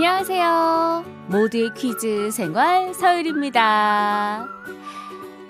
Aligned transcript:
안녕하세요. 0.00 1.04
모두의 1.26 1.74
퀴즈 1.74 2.30
생활 2.30 2.94
서유리입니다. 2.94 4.46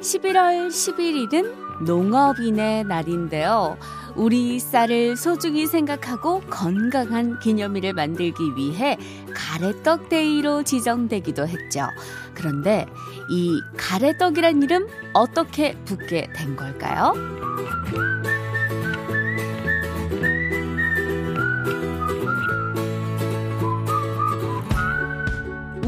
11월 0.00 0.68
11일은 0.68 1.84
농업인의 1.84 2.84
날인데요. 2.84 3.76
우리 4.16 4.58
쌀을 4.58 5.18
소중히 5.18 5.66
생각하고 5.66 6.40
건강한 6.48 7.38
기념일을 7.40 7.92
만들기 7.92 8.56
위해 8.56 8.96
가래떡 9.34 10.08
데이로 10.08 10.62
지정되기도 10.62 11.46
했죠. 11.46 11.86
그런데 12.32 12.86
이 13.30 13.60
가래떡이란 13.76 14.62
이름 14.62 14.86
어떻게 15.12 15.74
붙게 15.84 16.26
된 16.34 16.56
걸까요? 16.56 17.12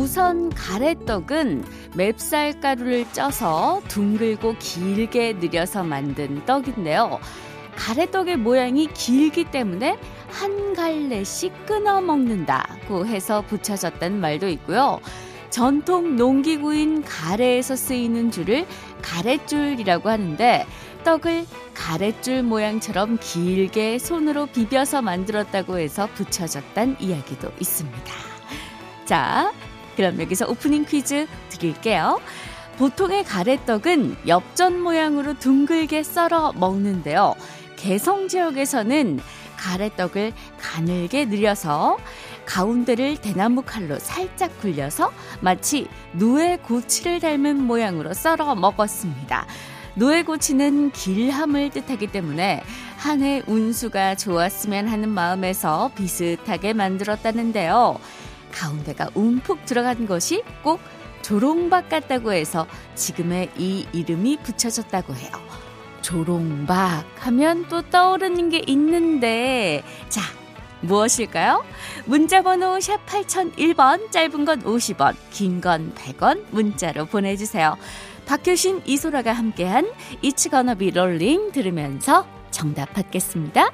우선 0.00 0.48
가래떡은 0.48 1.62
맵쌀가루를 1.94 3.12
쪄서 3.12 3.82
둥글고 3.88 4.54
길게 4.58 5.34
늘여서 5.34 5.84
만든 5.84 6.42
떡인데요. 6.46 7.20
가래떡의 7.76 8.38
모양이 8.38 8.86
길기 8.86 9.50
때문에 9.50 9.98
한 10.30 10.72
갈래씩 10.72 11.66
끊어 11.66 12.00
먹는다고 12.00 13.06
해서 13.06 13.42
붙여졌다는 13.42 14.18
말도 14.18 14.48
있고요. 14.48 15.00
전통 15.50 16.16
농기구인 16.16 17.02
가래에서 17.02 17.76
쓰이는 17.76 18.30
줄을 18.30 18.66
가래줄이라고 19.02 20.08
하는데 20.08 20.66
떡을 21.04 21.44
가래줄 21.74 22.44
모양처럼 22.44 23.18
길게 23.20 23.98
손으로 23.98 24.46
비벼서 24.46 25.02
만들었다고 25.02 25.78
해서 25.78 26.08
붙여졌다는 26.14 26.96
이야기도 27.00 27.52
있습니다. 27.60 28.14
자, 29.04 29.52
그럼 30.00 30.18
여기서 30.18 30.46
오프닝 30.48 30.86
퀴즈 30.86 31.26
드릴게요. 31.50 32.22
보통의 32.78 33.22
가래떡은 33.22 34.16
엽전 34.26 34.80
모양으로 34.80 35.38
둥글게 35.38 36.02
썰어 36.04 36.54
먹는데요. 36.54 37.34
개성 37.76 38.26
지역에서는 38.26 39.20
가래떡을 39.58 40.32
가늘게 40.58 41.26
늘여서 41.26 41.98
가운데를 42.46 43.18
대나무 43.18 43.60
칼로 43.60 43.98
살짝 43.98 44.58
굴려서 44.62 45.12
마치 45.42 45.86
누에고치를 46.14 47.20
닮은 47.20 47.62
모양으로 47.62 48.14
썰어 48.14 48.54
먹었습니다. 48.54 49.46
누에고치는 49.96 50.92
길함을 50.92 51.68
뜻하기 51.68 52.06
때문에 52.06 52.62
한 52.96 53.20
해 53.20 53.42
운수가 53.46 54.14
좋았으면 54.14 54.88
하는 54.88 55.10
마음에서 55.10 55.90
비슷하게 55.94 56.72
만들었다는데요. 56.72 57.98
가운데가 58.50 59.10
움푹 59.14 59.64
들어간 59.64 60.06
것이 60.06 60.42
꼭 60.62 60.80
조롱박 61.22 61.88
같다고 61.88 62.32
해서 62.32 62.66
지금의 62.94 63.50
이 63.56 63.86
이름이 63.92 64.38
붙여졌다고 64.42 65.14
해요. 65.14 65.30
조롱박 66.02 67.04
하면 67.18 67.66
또 67.68 67.82
떠오르는 67.82 68.48
게 68.48 68.62
있는데, 68.66 69.82
자, 70.08 70.22
무엇일까요? 70.80 71.62
문자번호 72.06 72.80
샵 72.80 73.04
8001번, 73.04 74.10
짧은 74.10 74.44
건 74.46 74.62
50원, 74.62 75.14
긴 75.30 75.60
건 75.60 75.92
100원, 75.94 76.44
문자로 76.50 77.04
보내주세요. 77.04 77.76
박효신, 78.24 78.82
이소라가 78.86 79.32
함께한 79.32 79.90
이츠 80.22 80.48
거너비 80.48 80.92
롤링 80.92 81.52
들으면서 81.52 82.26
정답 82.50 82.94
받겠습니다. 82.94 83.70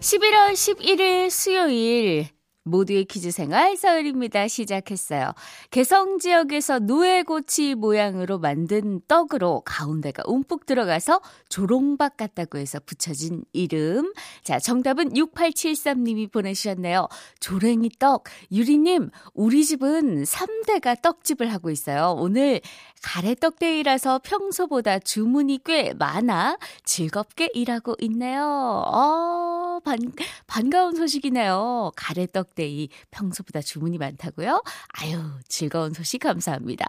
(11월 0.00 0.52
11일) 0.54 1.28
수요일 1.28 2.28
모두의 2.64 3.04
퀴즈 3.04 3.30
생활 3.30 3.76
서울입니다. 3.76 4.48
시작했어요. 4.48 5.32
개성 5.70 6.18
지역에서 6.18 6.78
누에고치 6.80 7.74
모양으로 7.74 8.38
만든 8.38 9.00
떡으로 9.08 9.62
가운데가 9.64 10.22
움푹 10.26 10.66
들어가서 10.66 11.20
조롱박 11.48 12.16
같다고 12.16 12.58
해서 12.58 12.78
붙여진 12.84 13.44
이름. 13.52 14.12
자, 14.42 14.58
정답은 14.58 15.14
6873님이 15.14 16.30
보내주셨네요. 16.30 17.08
조랭이 17.40 17.90
떡. 17.98 18.24
유리님, 18.52 19.10
우리 19.34 19.64
집은 19.64 20.22
3대가 20.24 21.00
떡집을 21.02 21.52
하고 21.52 21.70
있어요. 21.70 22.14
오늘 22.18 22.60
가래떡데이라서 23.02 24.20
평소보다 24.22 24.98
주문이 24.98 25.60
꽤 25.64 25.94
많아 25.94 26.58
즐겁게 26.84 27.50
일하고 27.54 27.96
있네요. 28.00 28.44
어, 28.44 29.80
반, 29.84 29.98
반가운 30.46 30.94
소식이네요. 30.94 31.92
가래떡데이 31.96 32.88
평소보다 33.10 33.62
주문이 33.62 33.98
많다고요? 33.98 34.62
아유, 35.00 35.18
즐거운 35.48 35.92
소식 35.94 36.18
감사합니다. 36.20 36.86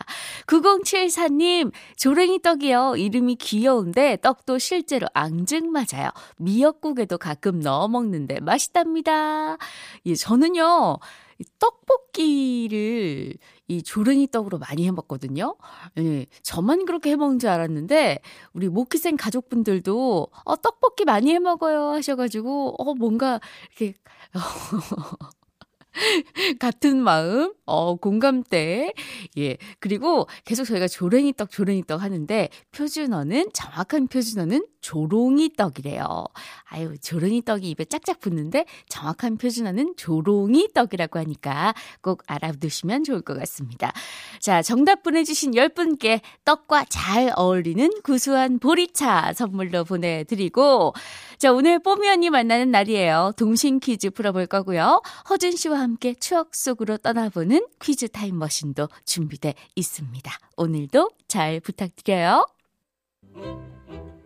9074님, 0.48 1.72
조랭이 1.96 2.42
떡이요. 2.42 2.96
이름이 2.98 3.36
귀여운데 3.36 4.18
떡도 4.22 4.60
실제로 4.60 5.08
앙증 5.14 5.72
맞아요. 5.72 6.10
미역국에도 6.38 7.18
가끔 7.18 7.60
넣어 7.60 7.88
먹는데 7.88 8.40
맛있답니다. 8.42 9.58
예, 10.06 10.16
저는요, 10.16 11.00
떡볶이를 11.60 13.34
이 13.68 13.84
조랭이 13.84 14.28
떡으로 14.28 14.60
많이 14.60 14.86
해 14.86 14.92
먹거든요. 14.92 15.56
예, 15.98 16.26
저만 16.44 16.86
그렇게 16.86 17.12
해 17.12 17.16
먹는 17.16 17.40
줄 17.40 17.50
알았는데 17.50 18.20
우리 18.54 18.70
모키생 18.70 19.16
가족분들도 19.18 20.28
어 20.46 20.56
떡볶이 20.58 21.06
많이 21.06 21.32
해 21.34 21.40
먹어요 21.40 21.92
하셔 21.92 22.16
가지고 22.16 22.76
어 22.78 22.94
뭔가 22.96 23.40
이렇게 23.78 23.98
같은 26.60 26.98
마음, 26.98 27.54
어, 27.66 27.96
공감대. 27.96 28.94
예. 29.38 29.58
그리고 29.80 30.28
계속 30.46 30.64
저희가 30.66 30.88
조랭이 30.88 31.34
떡, 31.34 31.52
조랭이 31.52 31.84
떡 31.86 32.02
하는데, 32.02 32.50
표준어는, 32.72 33.50
정확한 33.54 34.08
표준어는 34.08 34.66
조롱이 34.82 35.54
떡이래요. 35.56 36.26
아유, 36.66 36.98
조롱이 37.00 37.44
떡이 37.44 37.70
입에 37.70 37.86
짝짝 37.86 38.20
붙는데, 38.20 38.66
정확한 38.90 39.38
표준어는 39.38 39.94
조롱이 39.98 40.70
떡이라고 40.74 41.20
하니까 41.20 41.74
꼭 42.02 42.24
알아두시면 42.28 43.04
좋을 43.04 43.22
것 43.22 43.38
같습니다. 43.40 43.94
자, 44.40 44.62
정답 44.62 45.04
보내주신 45.04 45.52
10분께 45.52 46.22
떡과 46.46 46.86
잘 46.90 47.32
어울리는 47.36 47.90
구수한 48.04 48.60
보리차 48.60 49.34
선물로 49.34 49.84
보내드리고, 49.84 50.94
자, 51.38 51.52
오늘 51.52 51.80
뽀미 51.80 52.08
언니 52.10 52.30
만나는 52.30 52.72
날이에요. 52.72 53.34
동심 53.38 53.80
퀴즈 53.80 54.10
풀어볼 54.12 54.48
거고요. 54.48 55.02
허준 55.30 55.56
씨와 55.56 55.80
함께 55.80 56.14
추억 56.14 56.54
속으로 56.54 56.98
떠나보는 56.98 57.66
퀴즈 57.82 58.10
타임머신도 58.10 58.90
준비돼 59.06 59.56
있습니다. 59.76 60.32
오늘도 60.58 61.10
잘 61.28 61.60
부탁드려요. 61.60 62.46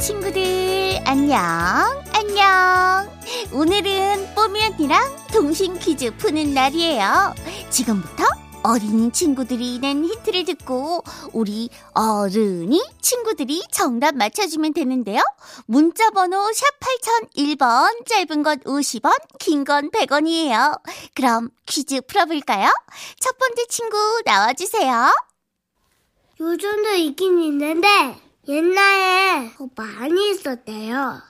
친구들 0.00 1.00
안녕 1.06 1.38
안녕 2.12 3.08
오늘은 3.52 4.34
뽀미 4.34 4.62
언니랑 4.66 5.16
동심 5.32 5.78
퀴즈 5.78 6.14
푸는 6.16 6.54
날이에요 6.54 7.34
지금부터 7.70 8.24
어린이 8.62 9.10
친구들이 9.12 9.78
낸 9.78 10.04
힌트를 10.04 10.44
듣고 10.44 11.02
우리 11.32 11.68
어른이 11.94 12.82
친구들이 13.00 13.62
정답 13.70 14.16
맞춰주면 14.16 14.72
되는데요. 14.72 15.22
문자 15.66 16.10
번호 16.10 16.52
샵 16.52 16.64
8001번 17.36 18.04
짧은 18.08 18.42
건 18.42 18.58
50원 18.60 19.12
긴 19.38 19.62
건 19.64 19.92
100원이에요. 19.92 20.80
그럼 21.14 21.50
퀴즈 21.66 22.00
풀어볼까요? 22.08 22.68
첫 23.20 23.38
번째 23.38 23.66
친구 23.68 23.96
나와주세요. 24.24 25.14
요즘도 26.40 26.90
있긴 26.94 27.40
있는데 27.42 28.16
옛날에 28.48 29.50
더 29.56 29.68
많이 29.74 30.30
있었대요. 30.30 31.20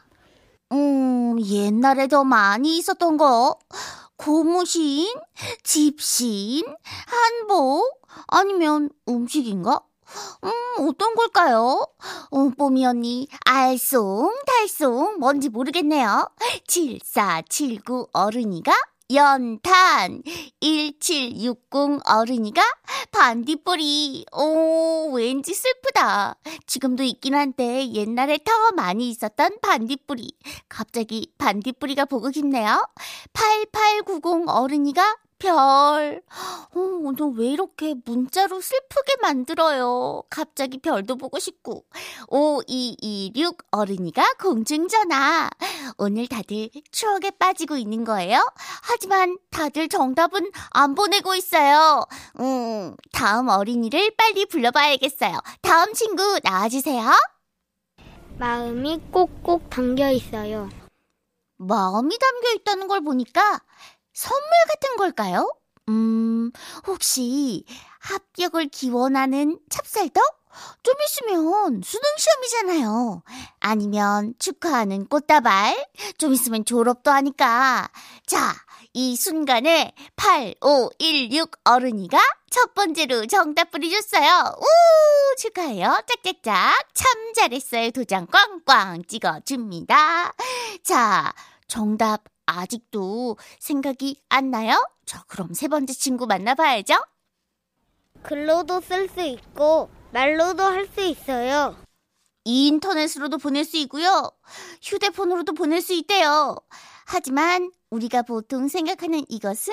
음, 0.73 1.41
옛날에 1.41 2.09
더 2.09 2.25
많이 2.25 2.77
있었던 2.79 3.17
거. 3.17 3.59
고무신, 4.17 5.15
집신, 5.63 6.65
한복, 7.07 8.03
아니면 8.29 8.91
음식인가? 9.09 9.83
음, 10.45 10.51
어떤 10.89 11.15
걸까요? 11.15 11.87
어, 12.31 12.51
뽀미 12.57 12.87
언니, 12.87 13.29
알쏭달쏭, 13.47 15.19
뭔지 15.19 15.49
모르겠네요. 15.49 16.29
7479 16.67 18.09
어른이가 18.13 18.73
연탄 19.13 20.23
1760 20.61 22.01
어른이가 22.05 22.63
반딧불이 23.17 24.27
오 24.31 25.11
왠지 25.15 25.55
슬프다. 25.55 26.37
지금도 26.67 27.03
있긴 27.03 27.35
한데 27.35 27.91
옛날에 27.93 28.37
더 28.45 28.53
많이 28.77 29.09
있었던 29.09 29.57
반딧불이. 29.63 30.35
갑자기 30.69 31.33
반딧불이가 31.39 32.05
보고 32.05 32.31
싶네요. 32.31 32.87
8890 33.33 34.51
어른이가 34.51 35.17
별. 35.38 36.23
어, 36.75 37.12
너왜 37.17 37.47
이렇게 37.49 37.94
문자로 38.05 38.61
슬프게 38.61 39.17
만들어요? 39.21 40.23
갑자기 40.31 40.79
별도 40.79 41.17
보고 41.17 41.38
싶고. 41.38 41.85
5226 42.29 43.59
어른이가 43.71 44.35
공중전화. 44.41 45.50
오늘 45.99 46.27
다들 46.27 46.71
추억에 46.91 47.31
빠지고 47.38 47.77
있는 47.77 48.05
거예요? 48.05 48.38
하지만 48.83 49.37
다들 49.50 49.88
정답은 49.88 50.50
안 50.71 50.94
보내고 50.94 51.35
있어요. 51.35 52.05
음, 52.41 52.97
다음 53.12 53.49
어린이를 53.49 54.12
빨리 54.17 54.47
불러봐야겠어요. 54.47 55.39
다음 55.61 55.93
친구 55.93 56.41
나와주세요. 56.43 57.11
마음이 58.39 59.00
꼭꼭 59.11 59.71
담겨 59.71 60.11
있어요. 60.11 60.69
마음이 61.59 62.19
담겨 62.19 62.53
있다는 62.56 62.87
걸 62.87 63.00
보니까 63.00 63.61
선물 64.17 64.49
같은 64.69 64.97
걸까요? 64.97 65.55
음, 65.91 66.51
혹시 66.87 67.65
합격을 68.01 68.69
기원하는 68.69 69.59
찹쌀떡? 69.69 70.25
좀 70.83 70.95
있으면 71.05 71.83
수능 71.85 72.03
시험이잖아요. 72.17 73.23
아니면 73.61 74.33
축하하는 74.39 75.07
꽃다발? 75.07 75.87
좀 76.17 76.33
있으면 76.33 76.65
졸업도 76.65 77.11
하니까. 77.11 77.91
자, 78.27 78.55
이 78.95 79.17
순간에 79.17 79.93
8516 80.17 81.51
어른이가 81.65 82.19
첫 82.49 82.73
번째로 82.73 83.27
정답 83.27 83.71
뿌리줬어요. 83.71 84.55
우! 84.59 84.65
축하해요. 85.37 86.01
짝짝짝. 86.09 86.89
참 86.95 87.35
잘했어요. 87.35 87.91
도장 87.91 88.27
꽝꽝 88.29 89.05
찍어줍니다. 89.05 90.33
자, 90.83 91.35
정답 91.69 92.25
아직도 92.46 93.37
생각이 93.60 94.22
안 94.28 94.50
나요? 94.50 94.75
자, 95.04 95.22
그럼 95.26 95.52
세 95.54 95.69
번째 95.69 95.93
친구 95.93 96.26
만나봐야죠. 96.26 96.94
글로도 98.22 98.81
쓸 98.81 99.08
수 99.08 99.20
있고 99.22 99.90
말로도 100.12 100.62
할 100.62 100.88
수 100.88 101.00
있어요. 101.02 101.76
인터넷으로도 102.44 103.38
보낼 103.38 103.64
수 103.64 103.76
있고요. 103.78 104.31
휴대폰으로도 104.82 105.52
보낼 105.54 105.81
수 105.81 105.93
있대요. 105.94 106.56
하지만 107.04 107.70
우리가 107.90 108.22
보통 108.22 108.69
생각하는 108.69 109.25
이것은 109.28 109.72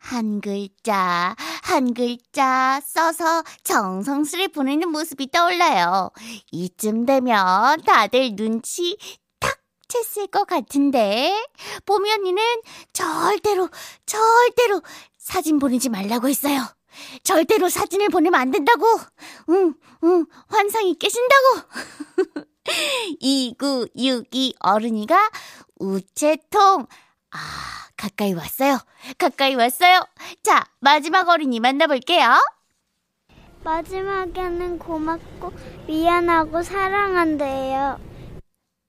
한 0.00 0.40
글자, 0.40 1.34
한 1.62 1.94
글자 1.94 2.80
써서 2.84 3.42
정성스레 3.64 4.48
보내는 4.48 4.90
모습이 4.90 5.30
떠올라요. 5.30 6.10
이쯤 6.52 7.06
되면 7.06 7.80
다들 7.82 8.34
눈치 8.36 8.96
탁 9.94 10.02
챘을 10.02 10.30
것 10.30 10.46
같은데. 10.46 11.32
뽀미 11.86 12.10
언니는 12.10 12.42
절대로, 12.92 13.68
절대로 14.04 14.82
사진 15.16 15.58
보내지 15.58 15.88
말라고 15.88 16.28
했어요. 16.28 16.60
절대로 17.22 17.68
사진을 17.68 18.08
보내면 18.08 18.40
안 18.40 18.50
된다고. 18.50 18.84
응, 19.50 19.74
응, 20.02 20.26
환상이 20.48 20.96
깨진다고. 20.96 22.48
2962 23.20 24.54
어른이가 24.58 25.30
우체통. 25.78 26.86
아, 27.30 27.38
가까이 27.96 28.32
왔어요. 28.32 28.78
가까이 29.18 29.54
왔어요. 29.54 30.04
자, 30.42 30.64
마지막 30.80 31.28
어린이 31.28 31.60
만나볼게요. 31.60 32.40
마지막에는 33.64 34.78
고맙고 34.78 35.52
미안하고 35.86 36.62
사랑한대요. 36.62 38.13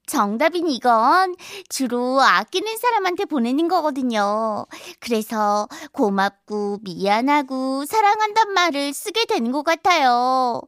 정답인 0.07 0.68
이건 0.68 1.36
주로 1.69 2.22
아끼는 2.22 2.78
사람한테 2.78 3.25
보내는 3.25 3.68
거거든요. 3.68 4.66
그래서 5.00 5.68
고맙고 5.92 6.80
미안하고 6.84 7.86
사랑한단 7.86 8.54
말을 8.54 8.94
쓰게 8.94 9.25
되는 9.25 9.52
것 9.52 9.63
같아요. 9.63 10.62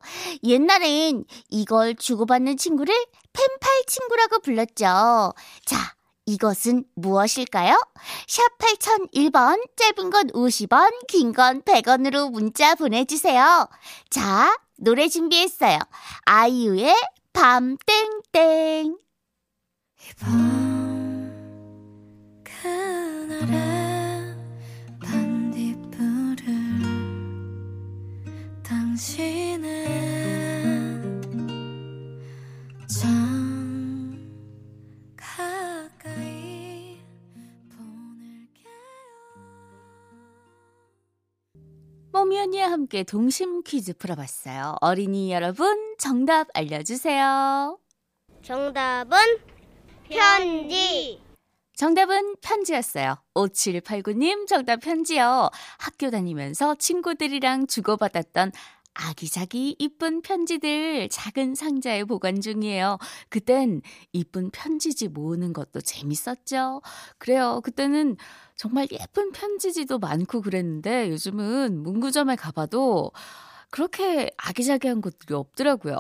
옛날엔 0.43 1.25
이걸 1.49 1.95
주고받는 1.95 2.57
친구를 2.57 2.93
펜팔 3.33 3.83
친구라고 3.87 4.39
불렀죠. 4.39 5.33
자, 5.65 5.93
이것은 6.25 6.83
무엇일까요? 6.95 7.79
샵 8.27 8.43
8001번, 8.57 9.61
짧은 9.77 10.09
건 10.09 10.27
50원, 10.31 10.91
긴 11.07 11.31
건 11.31 11.61
100원으로 11.61 12.31
문자 12.31 12.75
보내주세요. 12.75 13.69
자, 14.09 14.57
노래 14.77 15.07
준비했어요. 15.07 15.79
아이유의 16.25 16.93
밤 17.31 17.77
땡땡. 18.33 19.06
밤 20.19 21.31
그날의 22.43 24.35
반딧불을 25.01 26.45
당신은 28.63 29.67
참 32.87 34.29
가까이 35.15 36.99
보낼게요 37.69 38.71
뽀미 42.11 42.39
언니와 42.39 42.71
함께 42.71 43.03
동심 43.03 43.63
퀴즈 43.63 43.93
풀어봤어요. 43.97 44.75
어린이 44.81 45.31
여러분, 45.31 45.95
정답 45.97 46.47
알려주세요. 46.53 47.79
정답은 48.43 49.17
편지. 50.09 51.19
정답은 51.75 52.35
편지였어요. 52.41 53.17
5789님 53.35 54.47
정답 54.47 54.77
편지요. 54.81 55.49
학교 55.77 56.09
다니면서 56.09 56.75
친구들이랑 56.75 57.67
주고받았던 57.67 58.51
아기자기 58.95 59.75
이쁜 59.77 60.21
편지들 60.23 61.07
작은 61.09 61.53
상자에 61.53 62.03
보관 62.03 62.41
중이에요. 62.41 62.97
그땐 63.29 63.81
이쁜 64.11 64.49
편지지 64.49 65.07
모으는 65.07 65.53
것도 65.53 65.81
재밌었죠. 65.81 66.81
그래요. 67.19 67.61
그때는 67.63 68.17
정말 68.55 68.87
예쁜 68.91 69.31
편지지도 69.31 69.99
많고 69.99 70.41
그랬는데 70.41 71.11
요즘은 71.11 71.83
문구점에 71.83 72.35
가봐도 72.37 73.11
그렇게 73.69 74.29
아기자기한 74.37 75.01
것들이 75.01 75.33
없더라고요. 75.33 75.99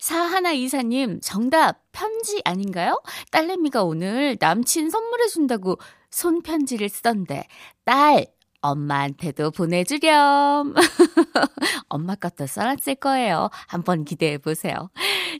사하나 0.00 0.52
이사님, 0.52 1.20
정답, 1.22 1.80
편지 1.92 2.40
아닌가요? 2.44 3.00
딸내미가 3.30 3.84
오늘 3.84 4.36
남친 4.40 4.90
선물해준다고 4.90 5.78
손편지를 6.10 6.88
쓰던데, 6.88 7.46
딸, 7.84 8.26
엄마한테도 8.60 9.50
보내주렴. 9.52 10.74
엄마 11.88 12.14
것도 12.16 12.46
써놨을 12.46 12.96
거예요. 12.96 13.50
한번 13.68 14.04
기대해 14.04 14.38
보세요. 14.38 14.90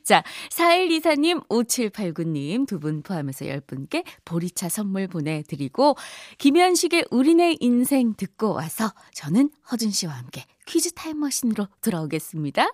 자, 0.05 0.23
4124님, 0.51 1.47
5789님 1.49 2.67
두 2.67 2.79
분 2.79 3.03
포함해서 3.03 3.45
10분께 3.47 4.05
보리차 4.25 4.69
선물 4.69 5.09
보내드리고, 5.09 5.97
김현식의 6.39 7.07
우리네 7.11 7.57
인생 7.61 8.15
듣고 8.15 8.53
와서 8.53 8.93
저는 9.15 9.51
허준 9.71 9.91
씨와 9.91 10.13
함께 10.13 10.45
퀴즈 10.67 10.93
타임머신으로 10.93 11.69
돌아오겠습니다. 11.83 12.67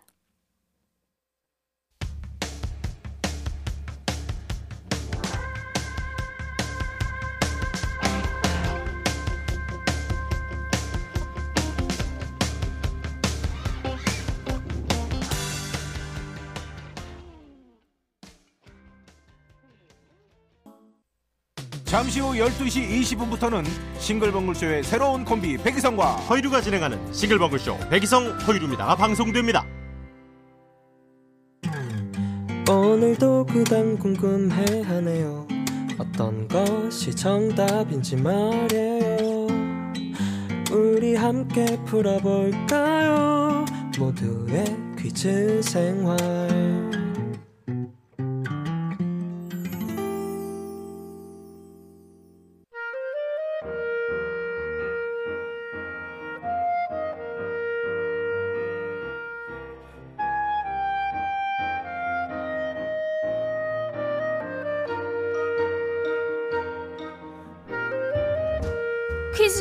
잠시 21.92 22.20
후 22.20 22.32
12시 22.32 22.88
20분부터는 23.02 23.66
싱글벙글쇼의 23.98 24.82
새로운 24.82 25.26
콤비 25.26 25.58
백이성과 25.58 26.12
허이루가 26.12 26.62
진행하는 26.62 27.12
싱글벙글쇼 27.12 27.90
백이성 27.90 28.30
허이루입니다가 28.30 28.96
방송됩니다. 28.96 29.66
오늘도 32.66 33.44
그당 33.44 33.98
궁금해하네요. 33.98 35.46
어떤 35.98 36.48
것이 36.48 37.14
정답인지 37.14 38.16
말해요. 38.16 39.46
우리 40.70 41.14
함께 41.14 41.76
풀어볼까요? 41.84 43.66
모두의 43.98 44.64
퀴즈 44.98 45.60
생활 45.62 46.71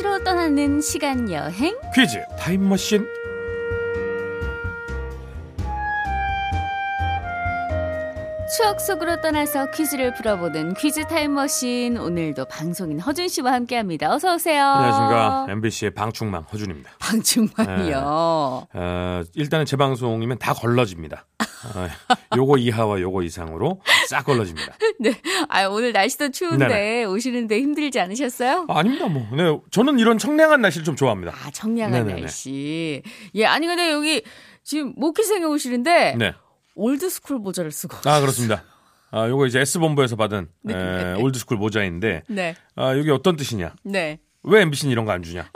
퀴즈로 0.02 0.24
떠나는 0.24 0.80
시간 0.80 1.30
여행. 1.30 1.78
퀴즈 1.94 2.20
타임머신. 2.36 3.06
추억 8.56 8.80
속으로 8.80 9.20
떠나서 9.20 9.70
퀴즈를 9.70 10.12
풀어보는 10.14 10.74
퀴즈 10.74 11.06
타임머신. 11.06 11.98
오늘도 11.98 12.46
방송인 12.46 12.98
허준 12.98 13.28
씨와 13.28 13.52
함께합니다. 13.52 14.12
어서 14.12 14.34
오세요. 14.34 14.64
안녕하십니까 14.64 15.46
MBC의 15.50 15.90
방충망 15.92 16.42
허준입니다. 16.52 16.90
방충망이요. 16.98 18.66
어, 18.74 19.22
일단은 19.34 19.66
제 19.66 19.76
방송이면 19.76 20.38
다 20.38 20.52
걸러집니다. 20.52 21.26
어, 21.64 21.88
요거 22.36 22.58
이하와 22.58 23.00
요거 23.00 23.22
이상으로 23.22 23.80
싹 24.08 24.24
걸러집니다. 24.24 24.76
네. 24.98 25.14
아 25.48 25.66
오늘 25.66 25.92
날씨도 25.92 26.30
추운데 26.30 26.66
네네. 26.66 27.04
오시는데 27.04 27.58
힘들지 27.60 28.00
않으셨어요? 28.00 28.66
아, 28.68 28.78
아닙니다 28.78 29.06
뭐. 29.08 29.26
네, 29.36 29.58
저는 29.70 29.98
이런 29.98 30.18
청량한 30.18 30.60
날씨를 30.60 30.84
좀 30.84 30.96
좋아합니다. 30.96 31.32
아 31.34 31.50
청량한 31.50 31.92
네네네. 32.06 32.20
날씨. 32.22 33.02
예 33.34 33.46
아니 33.46 33.66
근데 33.66 33.90
여기 33.90 34.22
지금 34.64 34.92
모퀴생에 34.96 35.44
오시는데 35.44 36.16
네. 36.18 36.32
올드스쿨 36.74 37.38
모자를 37.38 37.70
쓰고. 37.70 37.96
아 38.08 38.20
그렇습니다. 38.20 38.64
아 39.10 39.28
요거 39.28 39.46
이제 39.46 39.60
S 39.60 39.78
본부에서 39.78 40.16
받은 40.16 40.48
네. 40.62 40.74
에, 40.74 41.14
올드스쿨 41.20 41.58
모자인데 41.58 42.22
네. 42.28 42.54
아 42.76 42.96
여기 42.96 43.10
어떤 43.10 43.36
뜻이냐? 43.36 43.74
네. 43.84 44.18
왜 44.44 44.62
MBC는 44.62 44.90
이런 44.92 45.04
거 45.04 45.12
안 45.12 45.22
주냐? 45.22 45.48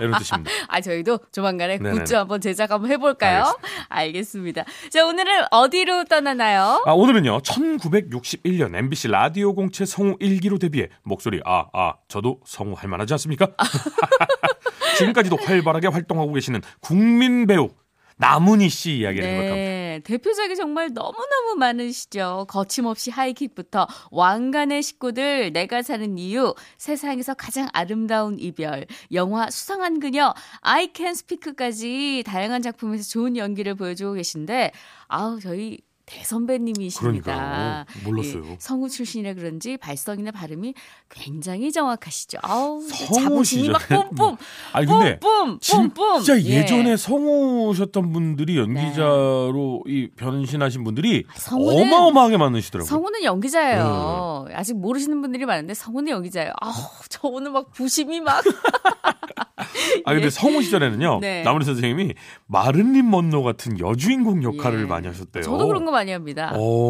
이런 0.00 0.18
뜻입니다. 0.18 0.50
아, 0.68 0.80
저희도 0.80 1.20
조만간에 1.32 1.78
네네네. 1.78 1.98
굿즈 2.00 2.14
한번 2.14 2.40
제작 2.40 2.70
한번 2.72 2.90
해볼까요? 2.90 3.56
알겠습니다. 3.88 4.64
자, 4.90 5.06
오늘은 5.06 5.44
어디로 5.50 6.04
떠나나요? 6.04 6.82
아, 6.84 6.92
오늘은요, 6.92 7.38
1961년 7.40 8.74
MBC 8.74 9.08
라디오 9.08 9.54
공채 9.54 9.84
성우 9.84 10.18
1기로 10.18 10.60
데뷔해 10.60 10.88
목소리, 11.04 11.40
아, 11.44 11.66
아, 11.72 11.94
저도 12.08 12.40
성우 12.44 12.74
할 12.76 12.88
만하지 12.90 13.14
않습니까? 13.14 13.48
지금까지도 14.98 15.36
활발하게 15.36 15.88
활동하고 15.88 16.32
계시는 16.32 16.60
국민 16.80 17.46
배우 17.46 17.70
나문희 18.16 18.68
씨 18.68 18.98
이야기를 18.98 19.26
해볼까 19.28 19.50
합니다. 19.50 19.83
네, 19.94 20.00
대표작이 20.00 20.56
정말 20.56 20.92
너무너무 20.92 21.54
많으시죠. 21.56 22.46
거침없이 22.48 23.10
하이킥부터 23.10 23.86
왕관의 24.10 24.82
식구들, 24.82 25.52
내가 25.52 25.82
사는 25.82 26.18
이유, 26.18 26.54
세상에서 26.78 27.34
가장 27.34 27.68
아름다운 27.72 28.38
이별, 28.40 28.86
영화 29.12 29.48
수상한 29.50 30.00
그녀, 30.00 30.34
I 30.62 30.90
Can 30.94 31.12
Speak까지 31.12 32.24
다양한 32.26 32.62
작품에서 32.62 33.08
좋은 33.08 33.36
연기를 33.36 33.76
보여주고 33.76 34.14
계신데, 34.14 34.72
아우, 35.06 35.38
저희 35.38 35.78
대선배님이십니다. 36.06 37.00
그러니까요. 37.34 37.84
몰랐어요. 38.04 38.44
예, 38.50 38.56
성우 38.60 38.88
출신이라 38.88 39.34
그런지 39.34 39.76
발성이나 39.76 40.30
발음이 40.32 40.74
굉장히 41.08 41.72
정확하시죠. 41.72 42.38
아우, 42.42 42.82
성우 42.82 43.20
자부심이 43.22 43.68
막 43.70 43.86
뿜뿜, 43.88 44.14
뭐, 44.16 44.36
아니, 44.72 44.86
근데 44.86 45.18
뿜뿜, 45.18 45.58
뿜뿜. 45.60 46.22
진짜 46.22 46.40
예. 46.42 46.60
예전에 46.60 46.96
성우셨던 46.96 48.12
분들이 48.12 48.58
연기자로 48.58 49.82
이 49.86 50.08
변신하신 50.16 50.84
분들이 50.84 51.24
성우는- 51.36 51.82
어마어마하게 51.82 52.36
많으시더라고요. 52.36 52.88
성우는 52.88 53.24
연기자예요. 53.24 54.46
아직 54.52 54.74
모르시는 54.76 55.20
분들이 55.22 55.46
많은데 55.46 55.74
성우는 55.74 56.10
연기자예요. 56.10 56.52
아우, 56.60 56.72
저 57.08 57.20
오늘 57.28 57.50
막 57.50 57.70
부심이 57.72 58.20
막. 58.20 58.44
아 59.56 60.12
근데 60.12 60.26
예. 60.26 60.30
성우 60.30 60.62
시절에는요 60.62 61.20
네. 61.20 61.42
나문희 61.42 61.64
선생님이 61.64 62.14
마른린 62.46 63.08
먼로 63.08 63.42
같은 63.42 63.78
여주인공 63.78 64.42
역할을 64.42 64.82
예. 64.82 64.84
많이 64.86 65.06
하셨대요. 65.06 65.42
저도 65.44 65.66
그런 65.68 65.84
거 65.84 65.92
많이 65.92 66.10
합니다. 66.10 66.52
오. 66.56 66.88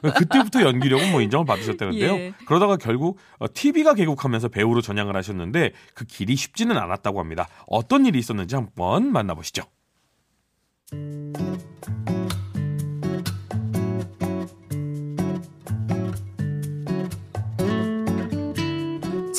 그때부터 0.00 0.62
연기력은 0.62 1.12
뭐 1.12 1.20
인정을 1.20 1.44
받으셨다는데요. 1.44 2.12
예. 2.14 2.34
그러다가 2.46 2.76
결국 2.76 3.18
TV가 3.52 3.94
개국하면서 3.94 4.48
배우로 4.48 4.80
전향을 4.80 5.16
하셨는데 5.16 5.72
그 5.94 6.04
길이 6.04 6.34
쉽지는 6.34 6.76
않았다고 6.78 7.20
합니다. 7.20 7.48
어떤 7.66 8.06
일이 8.06 8.18
있었는지 8.18 8.54
한번 8.54 9.12
만나보시죠. 9.12 9.64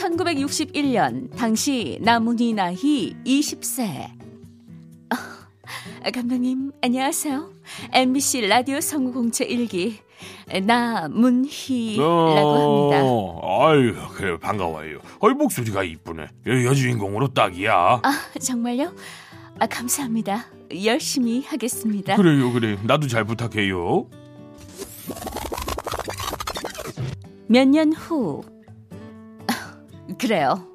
1961년 0.03 1.33
당시 1.37 1.97
나문희 2.01 2.53
나이 2.53 3.15
20세. 3.25 4.09
아, 5.09 6.11
감독님 6.11 6.73
안녕하세요. 6.81 7.49
MBC 7.93 8.41
라디오 8.47 8.81
성우 8.81 9.13
공채 9.13 9.47
1기 9.47 9.93
나문희라고 10.65 12.91
합니다. 12.91 13.01
어, 13.05 13.69
아유, 13.69 13.95
그래 14.13 14.37
반가워요. 14.37 14.99
어이 15.19 15.33
목소리가 15.35 15.83
이쁘네. 15.83 16.27
여, 16.47 16.63
여주인공으로 16.65 17.29
딱이야. 17.33 18.01
아 18.03 18.11
정말요? 18.41 18.93
아, 19.59 19.67
감사합니다. 19.67 20.47
열심히 20.83 21.43
하겠습니다. 21.45 22.17
그래요, 22.17 22.51
그래. 22.51 22.77
나도 22.83 23.07
잘 23.07 23.23
부탁해요. 23.23 24.07
몇 27.47 27.67
년 27.69 27.93
후. 27.93 28.43
그래요. 30.17 30.67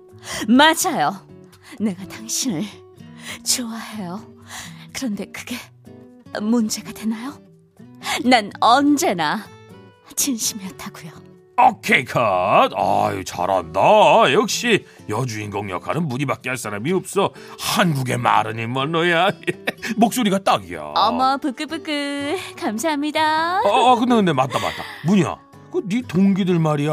맞아요. 0.49 1.16
내가 1.80 2.07
당신을 2.07 2.64
좋아해요. 3.45 4.21
그런데 4.92 5.26
그게 5.26 5.57
문제가 6.40 6.92
되나요? 6.92 7.35
난 8.25 8.50
언제나 8.61 9.45
진심이었다고요. 10.16 11.28
오케이 11.61 12.04
컷. 12.04 12.71
아유 12.76 13.25
잘한다. 13.25 14.33
역시 14.33 14.87
여주인공 15.09 15.71
역할은 15.71 16.07
무늬밖에 16.07 16.50
할 16.50 16.57
사람이 16.57 16.92
없어. 16.92 17.33
한국의 17.59 18.18
마르닌 18.18 18.73
먼로야. 18.73 19.30
목소리가 19.97 20.38
딱이야. 20.38 20.92
어머 20.97 21.37
부끄부끄 21.38 22.37
감사합니다. 22.57 23.21
아, 23.59 23.62
아 23.64 23.97
근데 23.97 24.14
근데 24.14 24.33
맞다 24.33 24.59
맞다. 24.61 24.85
문이야. 25.04 25.48
그네 25.73 26.03
동기들 26.09 26.59
말이야. 26.59 26.93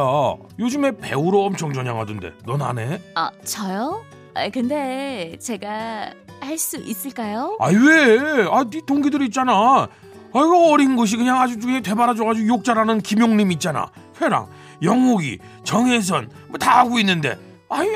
요즘에 0.60 0.98
배우로 0.98 1.44
엄청 1.46 1.72
전향하던데. 1.74 2.34
넌 2.46 2.62
안 2.62 2.77
해? 2.79 3.00
아 3.15 3.32
저요? 3.44 4.03
아, 4.34 4.50
근데 4.50 5.36
제가 5.39 6.12
할 6.41 6.58
수 6.58 6.77
있을까요? 6.77 7.58
아 7.60 7.67
왜? 7.70 8.46
아 8.51 8.63
네 8.70 8.82
동기들 8.86 9.22
있잖아. 9.24 9.88
아이고 10.34 10.72
어린 10.74 10.96
것이 10.98 11.15
그냥 11.15 11.39
아주 11.39 11.58
중에 11.60 11.82
대바라져가지고 11.82 12.48
욕 12.48 12.63
잘하는 12.65 13.00
김용림 13.01 13.51
있잖아. 13.53 13.88
걔랑 14.20 14.48
영옥이, 14.84 15.39
정혜선 15.63 16.29
뭐 16.50 16.58
다 16.60 16.79
하고 16.79 17.00
있는데. 17.00 17.38
아야 17.70 17.88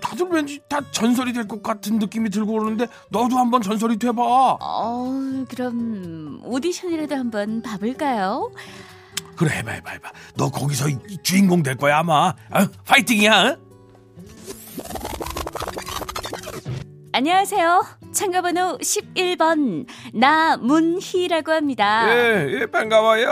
다들 0.00 0.26
왠지 0.30 0.60
다 0.68 0.80
전설이 0.90 1.32
될 1.32 1.48
것 1.48 1.62
같은 1.62 1.98
느낌이 1.98 2.28
들고 2.30 2.52
오는데 2.54 2.86
너도 3.10 3.38
한번 3.38 3.62
전설이 3.62 3.96
돼봐. 3.98 4.58
어 4.60 5.44
그럼 5.48 6.40
오디션이라도 6.44 7.14
한번 7.14 7.62
봐볼까요? 7.62 8.50
그래 9.36 9.50
해봐 9.58 9.70
해봐 9.72 9.90
해봐. 9.92 10.10
너 10.36 10.50
거기서 10.50 10.86
주인공 11.22 11.62
될 11.62 11.76
거야 11.76 11.98
아마. 11.98 12.28
어? 12.50 12.66
파이팅이야. 12.86 13.48
어? 13.50 13.56
안녕하세요. 17.12 17.84
참가번호 18.12 18.78
11번 18.78 19.86
나문희라고 20.12 21.52
합니다. 21.52 22.06
예, 22.14 22.46
예, 22.60 22.66
반가워요. 22.66 23.26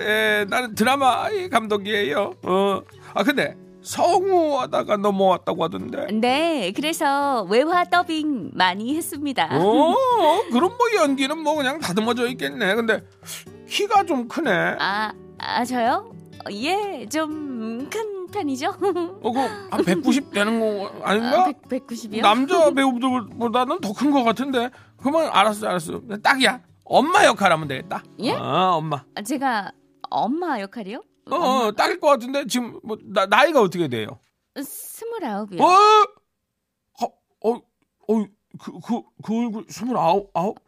예, 0.00 0.46
나는 0.48 0.74
드라마 0.74 1.28
감독이에요. 1.50 2.34
어, 2.42 2.80
아 3.14 3.22
근데 3.22 3.56
성우하다가 3.82 4.98
넘어왔다고 4.98 5.64
하던데. 5.64 6.06
네, 6.12 6.72
그래서 6.76 7.42
외화 7.50 7.84
더빙 7.84 8.50
많이 8.54 8.94
했습니다. 8.94 9.48
어, 9.52 9.94
그럼 10.52 10.72
뭐 10.76 11.02
연기는 11.02 11.38
뭐 11.38 11.54
그냥 11.54 11.80
다듬어져 11.80 12.26
있겠네. 12.28 12.74
근데 12.74 13.02
키가 13.68 14.04
좀 14.04 14.28
크네. 14.28 14.50
아, 14.78 15.12
아 15.40 15.64
저요? 15.64 16.12
어, 16.46 16.52
예, 16.52 17.06
좀 17.10 17.60
큰 17.90 18.26
편이죠? 18.28 18.68
어, 19.22 19.32
그한 19.32 19.84
190 19.84 20.30
되는 20.30 20.60
거 20.60 20.90
아닌가? 21.02 21.42
아, 21.42 21.52
100, 21.68 21.86
190이요? 21.86 22.22
남자 22.22 22.70
배우들보다는 22.70 23.80
더큰것 23.80 24.24
같은데. 24.24 24.70
그만 24.96 25.28
알았어, 25.32 25.68
알았어. 25.68 26.00
딱이야. 26.22 26.62
엄마 26.84 27.24
역할 27.24 27.52
하면 27.52 27.68
되겠다. 27.68 28.02
예? 28.20 28.32
아, 28.32 28.72
엄마. 28.74 29.04
아, 29.14 29.22
제가 29.22 29.72
엄마 30.08 30.60
역할이요? 30.60 31.02
어, 31.30 31.36
어 31.36 31.72
딱일 31.72 32.00
것 32.00 32.08
같은데 32.08 32.46
지금 32.46 32.80
뭐 32.82 32.96
나, 33.04 33.26
나이가 33.26 33.60
어떻게 33.60 33.86
돼요? 33.88 34.18
스물아홉이요. 34.60 35.62
어? 35.62 35.66
어, 37.02 37.06
어, 37.44 37.54
어, 37.54 38.24
그, 38.58 38.72
그, 38.84 39.02
그 39.22 39.38
얼굴 39.38 39.64
스물아홉, 39.68 40.30
아홉? 40.34 40.58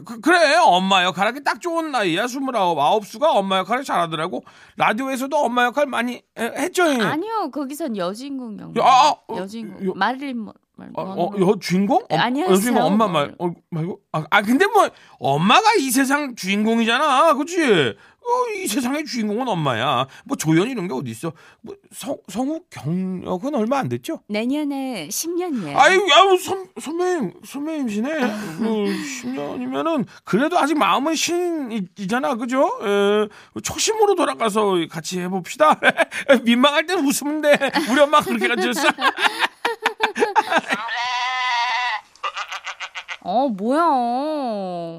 그, 0.00 0.20
그래, 0.20 0.56
엄마 0.64 1.04
역할 1.04 1.26
하기 1.28 1.42
딱 1.44 1.60
좋은 1.60 1.90
나이야. 1.90 2.26
스물아홉, 2.26 2.78
아홉 2.78 3.06
수가 3.06 3.32
엄마 3.32 3.58
역할을 3.58 3.84
잘하더라고. 3.84 4.42
라디오에서도 4.76 5.36
엄마 5.36 5.64
역할 5.64 5.86
많이 5.86 6.22
해- 6.38 6.52
했죠? 6.56 6.84
예. 6.88 7.00
아니요, 7.00 7.50
거기선 7.52 7.96
여주인공 7.96 8.58
역. 8.60 8.76
야, 8.78 8.82
아, 8.84 9.10
어, 9.28 9.36
여주인공. 9.36 9.86
여- 9.86 9.92
마릴린 9.94 10.38
뭐, 10.38 10.54
말- 10.76 10.90
어, 10.94 11.04
뭐- 11.04 11.26
어, 11.26 11.40
여 11.52 11.58
주인공? 11.60 11.98
어, 12.10 12.16
아니요, 12.16 12.46
여주인공. 12.46 12.82
엄마 12.84 13.06
말, 13.08 13.34
어, 13.38 13.50
말고? 13.70 14.00
아, 14.12 14.24
아, 14.30 14.42
근데 14.42 14.66
뭐, 14.66 14.88
엄마가 15.18 15.74
이 15.78 15.90
세상 15.90 16.34
주인공이잖아. 16.34 17.34
그치? 17.34 17.62
어, 18.26 18.50
이 18.56 18.66
세상의 18.66 19.04
주인공은 19.04 19.46
엄마야. 19.46 20.06
뭐, 20.24 20.36
조연 20.36 20.68
이런 20.68 20.88
게 20.88 20.94
어딨어. 20.94 21.32
뭐, 21.60 21.76
성, 21.92 22.16
성우 22.28 22.60
경력은 22.70 23.54
얼마 23.54 23.78
안 23.78 23.88
됐죠? 23.90 24.20
내년에 24.28 25.08
10년이에요. 25.08 25.76
아유, 25.76 26.00
야우, 26.10 26.38
선, 26.38 26.66
선배님, 26.80 27.34
선배님이시네. 27.44 28.10
그, 28.58 28.64
10년이면은, 28.64 30.06
그래도 30.24 30.58
아직 30.58 30.76
마음은 30.76 31.14
신이잖아. 31.14 32.36
그죠? 32.36 32.62
에, 32.82 33.28
초심으로 33.62 34.14
돌아가서 34.14 34.74
같이 34.90 35.20
해봅시다. 35.20 35.78
민망할 36.44 36.86
땐 36.86 36.98
웃으면 37.06 37.42
돼. 37.42 37.58
우리 37.92 38.00
엄마 38.00 38.20
그렇게 38.22 38.48
가르쳤어. 38.48 38.88
어, 43.20 43.48
뭐야. 43.48 43.82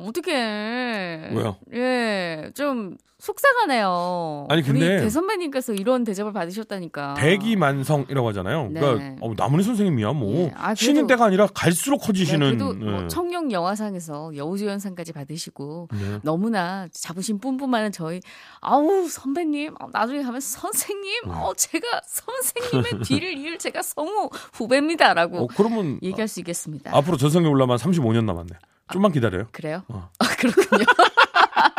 어떡해. 0.07 1.29
뭐야? 1.31 1.55
예, 1.73 2.51
좀 2.55 2.97
속상하네요. 3.25 4.47
아니, 4.49 4.61
근데- 4.61 5.01
대선배님께서 5.01 5.73
이런 5.73 6.03
대접을 6.03 6.31
받으셨다니까. 6.33 7.15
대기만성이라고 7.15 8.27
하잖아요. 8.29 8.69
네. 8.71 8.79
그러니까 8.79 9.25
어, 9.25 9.33
나문희 9.35 9.63
선생님이야 9.63 10.13
뭐 10.13 10.31
네. 10.33 10.51
아, 10.55 10.65
그래도- 10.73 10.75
신인 10.75 11.07
때가 11.07 11.25
아니라 11.25 11.47
갈수록 11.47 12.01
네, 12.01 12.07
커지시는. 12.07 12.47
그래도 12.57 12.73
뭐 12.73 13.01
네. 13.01 13.07
청룡 13.07 13.51
영화상에서 13.51 14.35
여우주연상까지 14.35 15.13
받으시고 15.13 15.89
네. 15.91 16.19
너무나 16.23 16.87
자부심 16.91 17.39
뿜뿜하는 17.39 17.91
저희 17.91 18.21
아우 18.61 19.07
선배님 19.09 19.73
어, 19.79 19.87
나중에 19.91 20.21
가면 20.23 20.39
선생님 20.41 21.23
네. 21.25 21.31
어 21.33 21.53
제가 21.55 22.01
선생님의 22.05 23.01
뒤를 23.05 23.37
이을 23.37 23.57
제가 23.57 23.81
성우 23.81 24.29
후배입니다라고 24.53 25.43
어, 25.43 25.47
그러면 25.55 25.99
얘기할 26.03 26.27
수 26.27 26.39
있겠습니다. 26.41 26.95
앞으로 26.95 27.17
전성기 27.17 27.47
올라만 27.47 27.77
35년 27.77 28.25
남았네. 28.25 28.49
좀만 28.93 29.11
기다려요. 29.11 29.47
그래요? 29.51 29.81
어. 29.87 30.09
아, 30.19 30.25
그렇군요. 30.37 30.85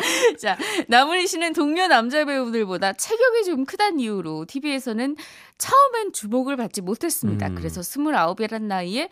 자, 0.38 0.56
나문희 0.88 1.26
씨는 1.26 1.52
동료 1.52 1.86
남자 1.86 2.24
배우들보다 2.24 2.94
체격이 2.94 3.44
좀 3.44 3.64
크다는 3.64 4.00
이유로 4.00 4.46
TV에서는 4.46 5.16
처음엔 5.58 6.12
주목을 6.12 6.56
받지 6.56 6.80
못했습니다. 6.80 7.48
음. 7.48 7.54
그래서 7.54 7.80
29이란 7.80 8.62
나이에 8.62 9.08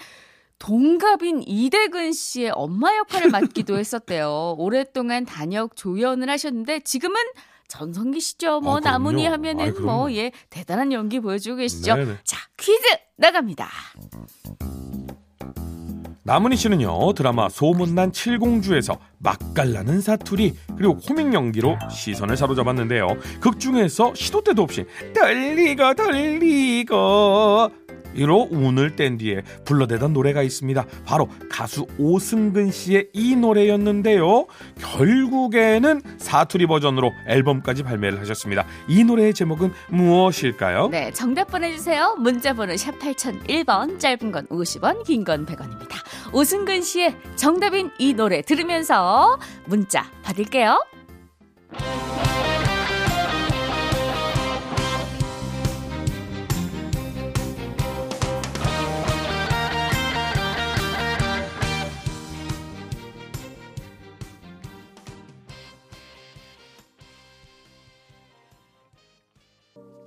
동갑인 0.59 1.43
이대근 1.47 2.13
씨의 2.13 2.53
엄마 2.55 2.97
역할을 2.97 3.31
맡기도 3.31 3.79
했었대요. 3.79 4.55
오랫동안 4.59 5.25
단역 5.25 5.77
조연을 5.77 6.31
하셨는데 6.31 6.81
지금은 6.81 7.17
전성기 7.69 8.21
시죠. 8.21 8.61
뭐 8.61 8.77
아, 8.77 8.81
아이, 8.85 9.27
하면은 9.27 9.75
그럼요. 9.75 9.93
뭐예 9.93 10.33
대단한 10.51 10.93
연기 10.93 11.21
보여주고 11.21 11.57
계시죠. 11.57 11.97
네네. 11.97 12.19
자 12.25 12.39
퀴즈 12.57 12.87
나갑니다. 13.17 13.69
나문희 16.27 16.57
씨는요 16.57 17.13
드라마 17.13 17.51
소문난 17.51 18.11
칠공주에서 18.13 18.99
맛깔나는 19.19 20.01
사투리 20.01 20.55
그리고 20.77 20.97
코믹 20.97 21.35
연기로 21.35 21.77
시선을 21.91 22.37
사로잡았는데요. 22.37 23.09
극 23.41 23.61
중에서 23.61 24.15
시도 24.15 24.41
때도 24.41 24.63
없이 24.63 24.87
달리가 25.15 25.93
달리가 25.93 27.69
이로 28.15 28.49
운을 28.51 28.97
뗀 28.97 29.19
뒤에 29.19 29.43
불러대던 29.65 30.13
노래가 30.13 30.43
있습니다. 30.43 30.85
바로 31.05 31.29
가수 31.51 31.87
오승근 31.99 32.71
씨의 32.71 33.09
이 33.13 33.37
노래였는데요. 33.37 34.47
결국에는 34.79 36.01
사투리 36.19 36.67
버전으로 36.67 37.13
앨범까지 37.27 37.83
발매를 37.83 38.21
하셨습니다. 38.21 38.65
이 38.89 39.05
노래의 39.05 39.35
제목은 39.35 39.73
무엇일까요? 39.91 40.89
네, 40.89 41.11
정답 41.13 41.49
보내주세요. 41.51 42.17
문자 42.19 42.53
번호 42.55 42.77
샵 42.77 42.99
8001번, 42.99 43.99
짧은 43.99 44.33
건 44.33 44.47
50원, 44.49 45.05
긴 45.05 45.25
건 45.25 45.47
100원입니다. 45.47 45.95
오승근 46.33 46.83
씨의 46.83 47.17
정답인 47.37 47.91
이 47.99 48.13
노래 48.13 48.43
들으면서 48.43 49.39
문자 49.67 50.05
받을게요. 50.23 50.79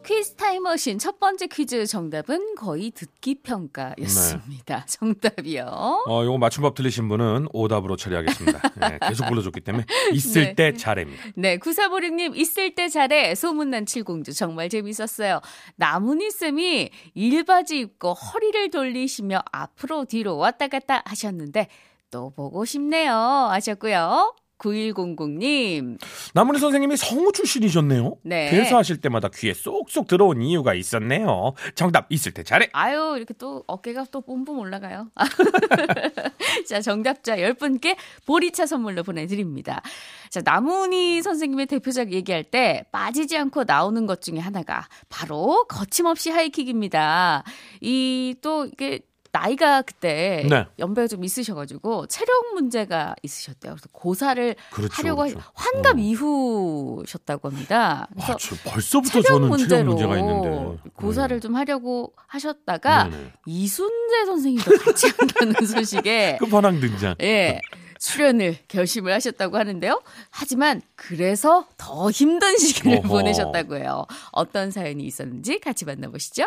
퀴즈 0.08 0.36
타임머신 0.36 1.00
첫 1.00 1.20
번째 1.20 1.48
퀴즈 1.48 1.86
정답은 1.86 2.56
거의 2.56 2.92
듣기 2.92 3.42
평가였습니다. 3.42 4.86
정답이요. 4.88 5.66
어, 6.08 6.24
요거 6.24 6.38
맞춤법 6.38 6.76
틀리신 6.76 7.10
분은 7.10 7.50
오답으로 7.52 7.98
처리하겠습니다. 7.98 8.70
네, 8.80 9.00
계속 9.06 9.28
불러줬기 9.28 9.60
때문에 9.60 9.84
네. 9.86 10.16
있을 10.16 10.56
때 10.56 10.72
잘해입니다. 10.74 11.24
네, 11.36 11.58
9456님, 11.58 12.38
있을 12.38 12.74
때 12.74 12.88
잘해. 12.88 13.36
소문난 13.36 13.86
칠공주. 13.86 14.32
정말 14.32 14.70
재밌었어요. 14.70 15.42
나문희 15.76 16.32
쌤이 16.32 16.90
일바지 17.14 17.78
입고 17.80 18.14
허리를 18.14 18.72
돌리시며 18.72 19.42
앞으로 19.52 20.06
뒤로 20.06 20.38
왔다 20.38 20.70
갔다 20.70 21.04
하셨는데, 21.06 21.68
또 22.12 22.30
보고 22.30 22.64
싶네요. 22.64 23.12
하셨고요. 23.12 24.34
9100님. 24.58 26.00
나문희 26.34 26.60
선생님이 26.60 26.98
성우 26.98 27.32
출신이셨네요. 27.32 28.18
네. 28.24 28.50
대사하실 28.50 28.98
때마다 29.02 29.30
귀에 29.34 29.54
쏙쏙 29.54 30.08
들어온 30.08 30.42
이유가 30.42 30.74
있었네요. 30.74 31.54
정답 31.76 32.08
있을 32.10 32.32
때 32.34 32.44
잘해. 32.44 32.70
아유, 32.74 33.14
이렇게 33.18 33.34
또 33.34 33.64
어깨가 33.68 34.06
또 34.12 34.22
뿜뿜 34.22 34.58
올라가요. 34.58 35.10
자, 36.68 36.82
정답자 36.82 37.38
10분께 37.38 37.96
보리차 38.26 38.66
선물로 38.66 39.04
보내드립니다. 39.04 39.82
자, 40.30 40.42
나문희 40.44 41.22
선생님의 41.22 41.66
대표작 41.68 42.12
얘기할 42.14 42.44
때 42.44 42.86
빠지지 42.92 43.38
않고 43.38 43.66
나오는 43.66 44.06
것 44.06 44.22
중에 44.22 44.40
하나가 44.40 44.88
바로 45.10 45.66
거침없이 45.68 46.30
하이킥입니다. 46.30 47.44
이 47.82 48.36
또 48.42 48.66
이게 48.66 49.00
나이가 49.42 49.82
그때 49.84 50.46
네. 50.50 50.66
연배가 50.80 51.08
좀 51.08 51.24
있으셔가지고 51.24 52.08
체력 52.08 52.54
문제가 52.54 53.16
있으셨대요. 53.22 53.74
그래서 53.74 53.88
고사를 53.92 54.56
그렇죠, 54.72 54.94
하려고 54.94 55.22
그렇죠. 55.24 55.40
하- 55.40 55.52
환갑 55.54 55.96
어. 55.96 56.00
이후셨다고 56.00 57.50
합니다. 57.50 58.08
그래서 58.14 58.34
아, 58.34 58.38
저 58.40 58.56
벌써부터 58.70 59.12
체력 59.22 59.28
저는 59.28 59.48
문제로 59.50 59.70
체력 59.70 59.86
문제가 59.86 60.18
있는데. 60.18 60.90
고사를 60.96 61.36
네. 61.38 61.40
좀 61.40 61.56
하려고 61.56 62.14
하셨다가 62.28 63.06
네네. 63.10 63.34
이순재 63.46 64.26
선생님도 64.26 64.72
같이 64.80 65.08
한다는 65.18 65.66
소식에 65.66 66.38
끝판왕 66.42 66.80
등장. 66.80 67.16
예. 67.22 67.62
출연을 68.00 68.58
결심을 68.68 69.12
하셨다고 69.14 69.58
하는데요. 69.58 70.02
하지만 70.30 70.82
그래서 70.96 71.68
더 71.78 72.12
힘든 72.12 72.56
시기를 72.58 73.00
어허. 73.00 73.08
보내셨다고 73.08 73.78
해요. 73.78 74.06
어떤 74.32 74.70
사연이 74.70 75.04
있었는지 75.04 75.60
같이 75.60 75.84
만나보시죠. 75.86 76.46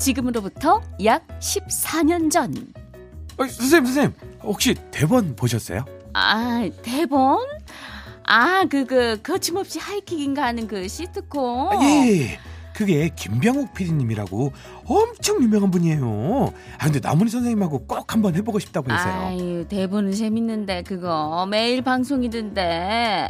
지금으로부터 0.00 0.82
약 1.04 1.26
14년 1.38 2.30
전. 2.30 2.52
어, 3.36 3.46
선생님, 3.46 3.86
선생님, 3.86 4.12
혹시 4.42 4.74
대본 4.90 5.36
보셨어요? 5.36 5.84
아, 6.14 6.68
대본? 6.82 7.38
아, 8.24 8.64
그, 8.68 8.84
그, 8.86 9.20
거침없이 9.22 9.78
하이킥인가 9.78 10.42
하는 10.42 10.66
그 10.66 10.88
시트콤. 10.88 11.68
아, 11.70 11.84
예. 11.84 12.38
그게 12.74 13.10
김병욱 13.14 13.74
PD님이라고 13.74 14.52
엄청 14.86 15.42
유명한 15.42 15.70
분이에요. 15.70 16.54
아 16.78 16.84
근데 16.84 16.98
나문희 16.98 17.30
선생님하고 17.30 17.84
꼭 17.86 18.14
한번 18.14 18.34
해보고 18.36 18.58
싶다고 18.58 18.90
해서요. 18.90 19.12
아유, 19.12 19.66
대본은 19.68 20.12
재밌는데, 20.12 20.84
그거. 20.84 21.46
매일 21.50 21.82
방송이던데. 21.82 23.28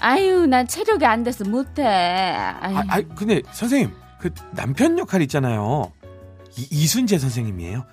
아유, 0.00 0.46
난 0.46 0.66
체력이 0.66 1.06
안 1.06 1.22
돼서 1.22 1.44
못해. 1.44 1.82
아유, 1.82 2.76
아, 2.76 2.82
아 2.88 3.00
근데 3.14 3.40
선생님 3.52 3.90
그 4.18 4.34
남편 4.52 4.98
역할 4.98 5.22
있잖아요. 5.22 5.92
이, 6.56 6.66
이순재 6.70 7.18
선생님이에요. 7.18 7.84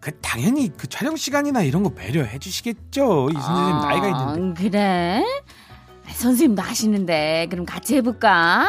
그 0.00 0.10
당연히 0.20 0.70
그 0.76 0.88
촬영 0.88 1.16
시간이나 1.16 1.62
이런 1.62 1.82
거 1.82 1.90
배려해 1.90 2.38
주시겠죠. 2.38 3.28
이 3.30 3.34
선생님 3.34 3.76
나이가 3.80 4.08
있는데. 4.08 4.50
아, 4.50 4.54
그래? 4.62 5.24
아, 6.08 6.12
선생님도 6.12 6.60
하시는데 6.62 7.46
그럼 7.50 7.64
같이 7.64 7.94
해볼까? 7.96 8.66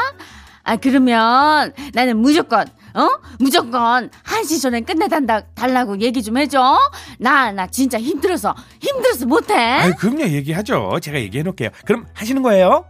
아 0.66 0.76
그러면 0.78 1.74
나는 1.94 2.18
무조건 2.20 2.66
어 2.94 3.10
무조건 3.40 4.10
한 4.24 4.46
시 4.46 4.62
전에 4.62 4.82
끝내단다 4.82 5.42
달라고 5.56 6.00
얘기 6.00 6.22
좀 6.22 6.38
해줘. 6.38 6.78
나나 7.18 7.68
진짜 7.68 8.00
힘들어서 8.00 8.54
힘들어서 8.80 9.26
못해. 9.26 9.54
아유, 9.56 9.94
그럼요. 9.98 10.22
얘기하죠. 10.24 11.00
제가 11.02 11.20
얘기해 11.20 11.44
놓을게요. 11.44 11.70
그럼 11.86 12.06
하시는 12.14 12.42
거예요? 12.44 12.86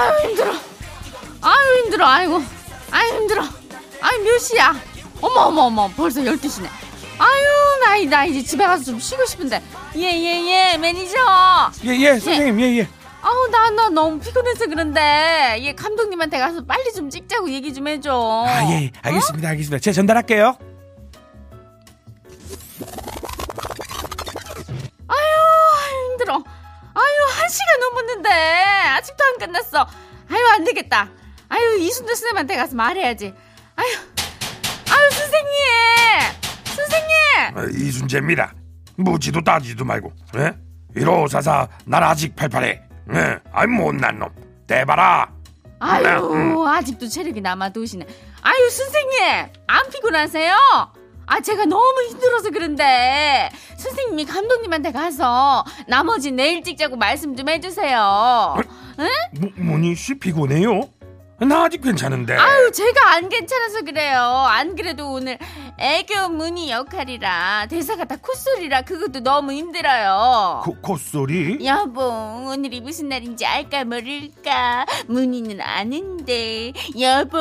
아유 0.00 0.28
힘들어. 0.28 0.52
아유 1.42 1.82
힘들어. 1.84 2.06
아이고. 2.06 2.42
아유 2.90 3.08
힘들어. 3.14 3.42
아유 4.00 4.18
몇 4.24 4.38
시야? 4.38 4.74
어머 5.20 5.40
어머 5.42 5.62
어머 5.62 5.88
벌써 5.96 6.20
12시네. 6.20 6.66
아유 7.18 7.80
나, 7.84 7.96
이- 7.96 8.06
나 8.06 8.24
이제 8.24 8.42
집에 8.42 8.64
가서 8.64 8.82
좀 8.84 8.98
쉬고 8.98 9.24
싶은데. 9.26 9.62
예예예 9.94 10.78
매니저. 10.78 11.16
예, 11.84 11.90
예, 11.98 12.18
선생님. 12.18 12.60
예, 12.60 12.78
예. 12.78 12.88
아우 13.22 13.48
나 13.48 13.70
나 13.70 13.88
너무 13.90 14.18
피곤해서 14.18 14.66
그런데 14.66 15.58
얘 15.62 15.74
감독님한테 15.74 16.38
가서 16.38 16.64
빨리 16.64 16.90
좀 16.94 17.10
찍자고 17.10 17.50
얘기 17.50 17.72
좀 17.74 17.86
해줘. 17.88 18.44
아, 18.48 18.64
예, 18.70 18.84
예. 18.84 18.92
알겠습니다. 19.02 19.48
알겠습니다. 19.50 19.78
제가 19.82 19.94
전달할게요. 19.94 20.56
시간 27.50 27.80
넘었는데 27.80 28.30
아직도 28.30 29.24
안 29.24 29.38
끝났어. 29.38 29.86
아유 30.30 30.46
안 30.54 30.64
되겠다. 30.64 31.08
아유 31.48 31.78
이순도 31.78 32.08
선생님한테 32.14 32.56
가서 32.56 32.74
말해야지. 32.76 33.34
아유 33.76 33.86
아유 34.90 35.10
선생님 35.10 35.50
선생님. 36.64 37.10
아, 37.56 37.64
이순재입니다. 37.72 38.54
묻지도 38.96 39.42
따지도 39.42 39.84
말고, 39.84 40.12
예? 40.36 40.52
1544, 40.94 41.68
날 41.86 42.04
아직 42.04 42.36
팔팔해. 42.36 42.82
예, 43.14 43.38
아이, 43.52 43.66
못난 43.66 44.18
놈. 44.18 44.28
대봐라. 44.66 45.30
아유 45.80 46.06
음. 46.32 46.66
아직도 46.66 47.08
체력이 47.08 47.40
남아 47.40 47.70
도시네. 47.70 48.06
아유 48.42 48.70
선생님 48.70 49.46
안 49.66 49.90
피곤하세요? 49.90 50.54
아 51.30 51.40
제가 51.40 51.64
너무 51.64 51.94
힘들어서 52.08 52.50
그런데 52.50 53.48
선생님이 53.76 54.24
감독님한테 54.24 54.90
가서 54.90 55.64
나머지 55.86 56.32
내일 56.32 56.64
찍자고 56.64 56.96
말씀 56.96 57.36
좀 57.36 57.48
해주세요. 57.48 58.56
뭐, 59.38 59.50
뭐니, 59.56 59.94
씨 59.94 60.18
피곤해요? 60.18 60.90
나 61.38 61.64
아직 61.64 61.80
괜찮은데. 61.82 62.34
아유 62.34 62.70
제가 62.72 63.14
안 63.14 63.28
괜찮아서 63.28 63.80
그래요. 63.82 64.20
안 64.20 64.74
그래도 64.76 65.12
오늘 65.12 65.38
애교 65.78 66.28
문희 66.28 66.70
역할이라 66.70 67.66
대사가 67.70 68.04
다 68.04 68.16
콧소리라 68.20 68.82
그것도 68.82 69.20
너무 69.20 69.52
힘들어요. 69.52 70.60
코, 70.64 70.74
콧소리? 70.82 71.64
여보 71.64 72.02
오늘이 72.02 72.82
무슨 72.82 73.08
날인지 73.08 73.46
알까 73.46 73.84
모를까 73.84 74.84
문희는 75.06 75.62
아는데 75.62 76.72
여보 77.00 77.38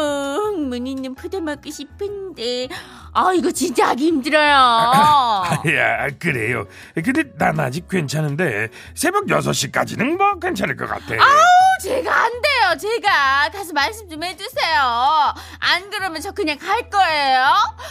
문희는 0.55 1.15
포도 1.15 1.41
먹고 1.41 1.69
싶은데 1.69 2.69
아 3.13 3.31
이거 3.35 3.51
진짜 3.51 3.89
하기 3.89 4.05
힘들어요 4.07 5.43
야, 5.75 6.07
그래요. 6.19 6.65
근데 6.93 7.23
난 7.37 7.59
아직 7.59 7.87
괜찮은데, 7.89 8.69
새벽 8.95 9.25
6시까지는 9.25 10.17
뭐 10.17 10.37
괜찮을 10.39 10.75
것 10.75 10.87
같아. 10.87 11.15
제가 11.81 12.13
안 12.25 12.31
돼요 12.41 12.77
제가 12.77 13.49
가서 13.53 13.71
말씀 13.71 14.09
좀 14.09 14.21
해주세요 14.21 14.81
안 15.61 15.89
그러면 15.89 16.19
저 16.21 16.29
그냥 16.31 16.57
갈 16.57 16.89
거예요 16.89 17.41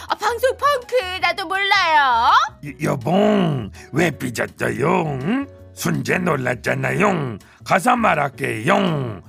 아, 0.07 0.15
방송 0.15 0.55
펑크 0.57 1.17
나도 1.19 1.47
몰라요 1.47 2.31
여- 2.65 2.91
여봉, 2.91 3.71
왜 3.91 4.11
삐졌어요? 4.11 5.17
응? 5.23 5.47
순재 5.73 6.19
놀랐잖아요. 6.19 7.37
가서 7.65 7.95
말할게요. 7.95 9.21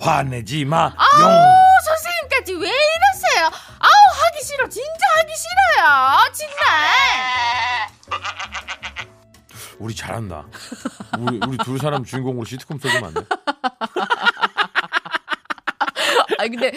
화내지 0.00 0.64
마, 0.66 0.86
용. 0.86 0.92
아우 1.28 1.56
선생님까지 1.86 2.52
왜 2.54 2.68
이러세요 2.68 3.46
아우 3.78 4.24
하기 4.26 4.44
싫어 4.44 4.68
진짜 4.68 5.01
하기 5.32 5.36
싫어요 5.36 6.32
정말 6.32 7.88
우리 9.78 9.94
잘한다. 9.96 10.46
우리, 11.18 11.40
우리 11.44 11.56
두 11.58 11.76
사람 11.76 12.04
주인공으로 12.04 12.44
시트콤 12.44 12.78
써주면 12.78 13.04
안 13.04 13.14
돼? 13.14 13.20
아 16.42 16.48
근데 16.48 16.72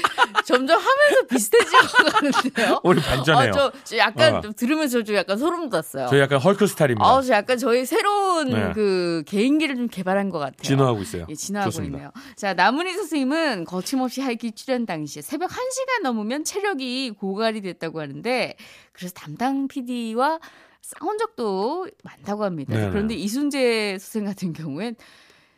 점점 0.46 0.80
하면서 0.80 1.28
비슷해지고 1.28 2.10
가는데요. 2.12 2.82
우리 2.84 3.02
반전해요. 3.02 3.50
아, 3.50 3.52
저, 3.52 3.72
저 3.84 3.98
약간 3.98 4.36
어. 4.36 4.42
좀 4.42 4.54
들으면서 4.54 5.04
좀 5.04 5.16
약간 5.16 5.38
소름 5.38 5.70
돋았어요. 5.70 6.08
저희 6.08 6.20
약간 6.20 6.40
헐크 6.40 6.68
스타일입니다. 6.68 7.06
아, 7.06 7.22
저 7.22 7.34
약간 7.34 7.58
저희 7.58 7.86
새로운 7.86 8.50
네. 8.50 8.72
그 8.74 9.24
개인기를 9.26 9.76
좀 9.76 9.88
개발한 9.88 10.30
것 10.30 10.38
같아요. 10.40 10.62
진화하고 10.62 11.02
있어요. 11.02 11.26
예, 11.30 11.34
진화하고 11.34 11.72
좋습니다. 11.72 11.98
있네요. 11.98 12.12
자, 12.36 12.54
남은희 12.54 12.94
선생님은 12.94 13.66
거침없이 13.66 14.22
하이키 14.22 14.52
출연 14.52 14.86
당시에 14.86 15.22
새벽 15.24 15.50
1시간 15.50 16.04
넘으면 16.04 16.44
체력이 16.44 17.12
고갈이 17.18 17.62
됐다고 17.62 18.00
하는데 18.02 18.56
그래서 18.92 19.14
담당 19.14 19.68
PD와 19.68 20.40
싸운 20.82 21.18
적도 21.18 21.88
많다고 22.04 22.44
합니다. 22.44 22.76
네네. 22.76 22.90
그런데 22.92 23.16
이순재 23.16 23.98
선생 24.00 24.26
같은 24.26 24.54
경우엔 24.54 24.96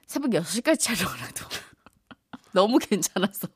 새벽 0.05 0.31
6시까지 0.31 0.79
촬영을 0.79 1.19
해도 1.19 1.45
너무 2.53 2.77
괜찮아서 2.79 3.47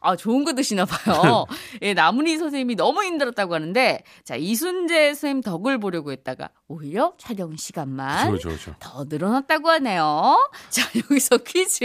아, 0.00 0.16
좋은 0.16 0.44
거 0.44 0.54
드시나 0.54 0.84
봐요. 0.84 1.46
예, 1.82 1.94
나문희 1.94 2.38
선생님이 2.38 2.76
너무 2.76 3.02
힘들었다고 3.04 3.54
하는데, 3.54 4.02
자, 4.24 4.36
이순재 4.36 5.14
선생님 5.14 5.42
덕을 5.42 5.78
보려고 5.78 6.12
했다가, 6.12 6.50
오히려 6.68 7.12
촬영 7.18 7.56
시간만 7.56 8.28
그렇죠, 8.28 8.48
그렇죠. 8.48 8.74
더 8.78 9.04
늘어났다고 9.08 9.68
하네요. 9.70 10.50
자, 10.70 10.82
여기서 11.10 11.38
퀴즈 11.38 11.84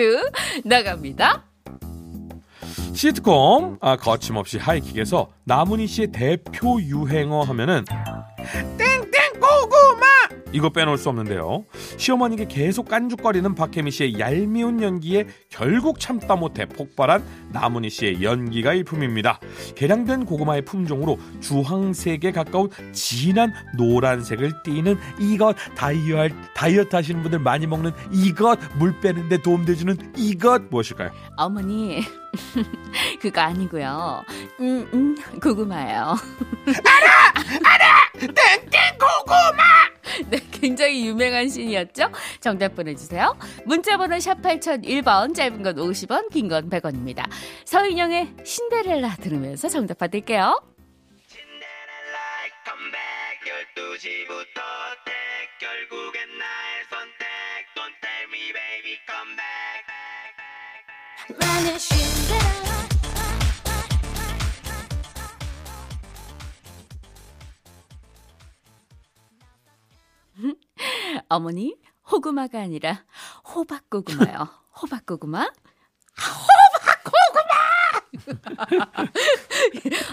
나갑니다. 0.64 1.44
시트콤 2.94 3.78
아, 3.82 3.96
거침없이 3.96 4.58
하이킥에서 4.58 5.30
나문희 5.44 5.86
씨의 5.88 6.12
대표 6.12 6.82
유행어 6.82 7.42
하면은 7.44 7.86
고구마 7.86 8.97
이거 10.54 10.70
빼놓을 10.70 10.98
수 10.98 11.10
없는데요. 11.10 11.66
시어머니께 11.98 12.48
계속 12.48 12.88
깐죽거리는 12.88 13.54
박혜미 13.56 13.92
씨의 13.92 14.20
얄미운 14.20 14.82
연기에 14.82 15.28
결국 15.50 16.00
참다 16.00 16.36
못해 16.36 16.66
폭발한 16.66 17.24
나문희 17.52 17.90
씨의 17.90 18.24
연기가 18.24 18.74
일품입니다. 18.74 19.40
개량된 19.76 20.26
고구마의 20.26 20.64
품종으로 20.64 21.18
주황색에 21.42 22.32
가까운 22.34 22.70
진한 22.94 23.54
노란색을 23.78 24.64
띠는 24.64 24.98
이것 25.20 25.56
다이어트, 25.76 26.34
다이어트 26.56 26.96
하시는 26.96 27.22
분들 27.22 27.40
많이 27.40 27.68
먹는 27.68 27.92
이것 28.12 28.60
물 28.78 29.00
빼는데 29.00 29.42
도움돼주는 29.42 30.14
이것 30.18 30.64
무엇일까요? 30.70 31.12
어머니, 31.36 32.02
그거 33.22 33.42
아니고요. 33.42 34.24
음, 34.60 34.90
음, 34.94 35.16
고구마예요. 35.42 36.16
땡땡 38.20 38.98
고구마 38.98 39.64
네, 40.30 40.40
굉장히 40.52 41.06
유명한 41.08 41.48
씬이었죠? 41.50 42.12
정답 42.40 42.76
보내주세요. 42.76 43.38
문자번호 43.66 44.20
샵 44.20 44.42
8001번, 44.42 45.34
짧은 45.36 45.64
건 45.64 45.76
50원, 45.76 46.30
긴 46.32 46.48
건 46.48 46.70
100원입니다. 46.70 47.26
서인영의 47.66 48.36
신데렐라 48.44 49.16
들으면서 49.18 49.68
정답 49.70 49.98
받을게요. 49.98 50.62
신데렐라 51.28 52.18
어머니, 71.30 71.76
호구마가 72.12 72.60
아니라 72.60 73.04
호박고구마요. 73.54 74.48
호박고구마? 74.82 75.48
호박고구마! 76.18 77.54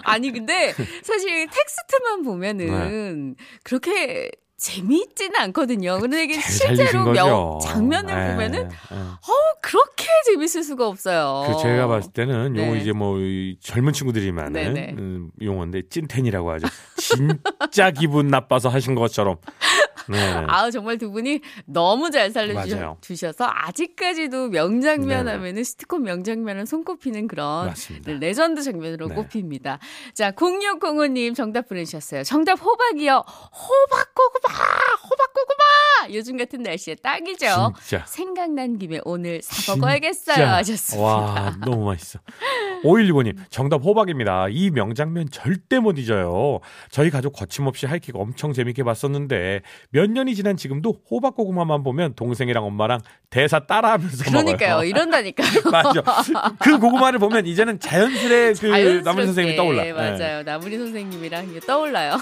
아니, 0.05 0.31
근데 0.33 0.73
사실 1.03 1.47
텍스트만 1.49 2.23
보면은 2.23 3.37
그렇게 3.63 4.31
재미있지는 4.57 5.39
않거든요. 5.41 5.99
근데 5.99 6.25
이게 6.25 6.35
네. 6.37 6.41
실제로. 6.41 7.11
명, 7.13 7.59
장면을 7.61 8.15
예, 8.15 8.33
보면은 8.33 8.71
예. 8.71 8.97
어우, 8.97 9.55
그렇게 9.61 10.07
재밌을 10.27 10.63
수가 10.63 10.87
없어요. 10.87 11.45
그 11.47 11.61
제가 11.63 11.87
봤을 11.87 12.13
때는 12.13 12.57
요거 12.57 12.73
네. 12.73 12.81
이제 12.81 12.93
뭐이 12.93 13.59
젊은 13.61 13.93
친구들이 13.93 14.33
많은 14.33 14.53
네네. 14.53 14.95
음, 14.97 15.31
용어인데 15.43 15.89
찐텐이라고 15.91 16.51
하죠. 16.53 16.69
진짜 16.97 17.91
기분 17.93 18.29
나빠서 18.29 18.69
하신 18.71 18.95
것처럼 18.95 19.37
네. 20.09 20.19
아 20.49 20.71
정말 20.71 20.99
두 20.99 21.11
분이 21.11 21.40
너무 21.67 22.11
잘. 22.11 22.31
살려주셔서 22.35 23.47
아직까지도 23.49 24.49
명장면 24.49 25.27
네. 25.27 25.33
하면은 25.33 25.62
시트콤 25.62 26.03
명장면을 26.03 26.67
손꼽히는 26.67 27.29
그런 27.29 27.67
맞습니다. 27.67 28.12
네, 28.12 28.19
레전드 28.19 28.62
장면으로 28.62 29.09
네. 29.09 29.14
꼽힙니다. 29.14 29.79
자, 30.14 30.33
0605님 30.33 31.35
정답 31.35 31.69
보내주셨어요. 31.69 32.25
정답 32.25 32.61
호박이요. 32.61 33.25
호박고구마! 33.27 34.55
호박고구마! 35.11 36.14
요즘 36.14 36.37
같은 36.37 36.62
날씨에 36.62 36.97
딱이죠. 36.97 37.73
진짜. 37.81 38.05
생각난 38.07 38.79
김에 38.79 39.01
오늘 39.05 39.40
진짜. 39.40 39.73
사먹어야겠어요. 39.73 40.47
하셨습니다. 40.47 41.07
와, 41.07 41.57
너무 41.64 41.85
맛있어. 41.87 42.19
5165님, 42.85 43.37
정답 43.51 43.83
호박입니다. 43.83 44.49
이 44.51 44.71
명장면 44.71 45.29
절대 45.31 45.79
못 45.79 45.99
잊어요. 45.99 46.61
저희 46.90 47.11
가족 47.11 47.33
거침없이 47.33 47.87
하이킥 47.87 48.17
엄청 48.17 48.53
재밌게 48.53 48.83
봤었는데, 48.83 49.62
몇 49.95 50.11
년이 50.11 50.35
지난 50.35 50.57
지금도 50.57 51.03
호박고구마만 51.09 51.85
보면 51.85 52.15
동생이랑 52.17 52.65
엄마랑 52.65 53.01
대사 53.31 53.61
따라하면서 53.61 54.25
그러니까요. 54.25 54.71
먹어요. 54.71 54.89
이런다니까요. 54.89 55.49
맞아. 55.71 56.03
그 56.59 56.81
고구마를 56.81 57.21
보면 57.21 57.47
이제는 57.47 57.79
자연스레 57.79 58.55
그. 58.55 58.67
남은 59.05 59.27
선생님이 59.27 59.57
떠올라. 59.57 59.85
네. 59.85 59.93
맞아요. 59.93 60.43
나무리 60.43 60.79
선생님이랑 60.79 61.61
떠올라요. 61.65 62.19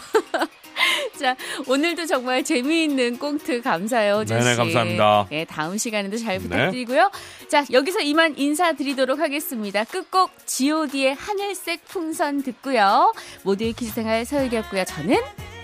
자, 1.18 1.34
오늘도 1.66 2.04
정말 2.04 2.44
재미있는 2.44 3.18
꽁트 3.18 3.62
감사해요, 3.62 4.26
씨. 4.26 4.34
네네, 4.34 4.56
감사합니다. 4.56 5.26
네, 5.30 5.46
다음 5.46 5.78
시간에도 5.78 6.18
잘 6.18 6.36
네. 6.36 6.42
부탁드리고요. 6.42 7.10
자, 7.48 7.64
여기서 7.72 8.00
이만 8.00 8.36
인사드리도록 8.36 9.18
하겠습니다. 9.18 9.84
끝곡 9.84 10.46
G.O.D의 10.46 11.14
하늘색 11.14 11.86
풍선 11.86 12.42
듣고요. 12.42 13.14
모두의 13.44 13.72
기주생활 13.72 14.26
서율이었고요. 14.26 14.84
저는 14.84 15.16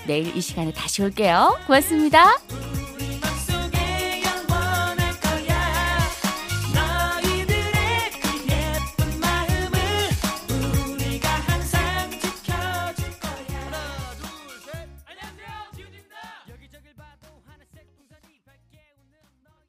내일 0.09 0.35
이 0.37 0.41
시간에 0.41 0.73
다시 0.73 1.03
올게요. 1.03 1.57
고맙습니다. 1.67 2.39